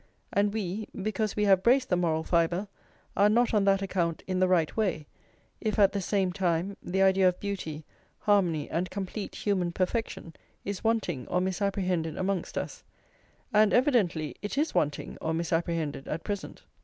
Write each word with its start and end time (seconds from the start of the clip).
And 0.33 0.51
we, 0.51 0.87
because 0.99 1.35
we 1.35 1.43
have 1.45 1.61
braced 1.61 1.89
the 1.89 1.95
moral 1.95 2.23
fibre, 2.23 2.67
are 3.15 3.29
not 3.29 3.53
on 3.53 3.65
that 3.65 3.83
account 3.83 4.23
in 4.25 4.39
the 4.39 4.47
right 4.47 4.75
way, 4.75 5.05
if 5.59 5.77
at 5.77 5.91
the 5.91 6.01
same 6.01 6.33
time 6.33 6.75
the 6.81 7.03
idea 7.03 7.27
of 7.29 7.39
beauty, 7.39 7.85
harmony, 8.21 8.67
and 8.67 8.89
complete 8.89 9.35
human 9.35 9.71
perfection, 9.71 10.33
is 10.65 10.83
wanting 10.83 11.27
or 11.27 11.39
misapprehended 11.39 12.17
amongst 12.17 12.57
us; 12.57 12.83
and 13.53 13.73
evidently 13.75 14.35
it 14.41 14.57
is 14.57 14.73
wanting 14.73 15.19
or 15.21 15.35
misapprehended 15.35 16.07
at 16.07 16.23
present. 16.23 16.63